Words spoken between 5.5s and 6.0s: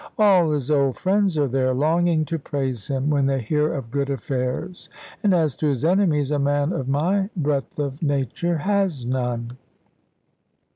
to his